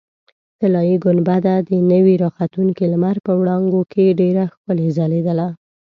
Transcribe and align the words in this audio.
طلایي 0.59 0.95
ګنبده 1.03 1.55
د 1.69 1.69
نوي 1.91 2.15
راختونکي 2.23 2.85
لمر 2.93 3.15
په 3.25 3.31
وړانګو 3.39 3.81
کې 3.91 4.15
ډېره 4.19 4.43
ښکلې 4.53 4.87
ځلېدله. 4.97 5.47